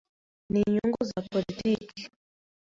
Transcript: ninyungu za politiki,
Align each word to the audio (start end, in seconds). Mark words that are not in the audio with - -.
ninyungu 0.51 1.01
za 1.09 1.19
politiki, 1.31 2.03